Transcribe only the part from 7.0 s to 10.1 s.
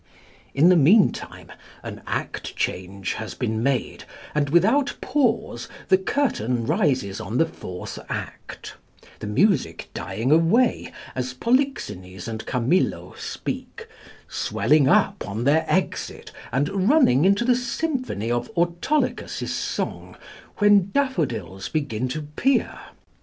on the fourth act; the music